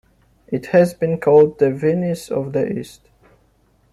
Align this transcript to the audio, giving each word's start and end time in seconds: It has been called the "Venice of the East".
It 0.47 0.65
has 0.71 0.95
been 0.95 1.19
called 1.19 1.59
the 1.59 1.69
"Venice 1.69 2.31
of 2.31 2.53
the 2.53 2.67
East". 2.79 3.01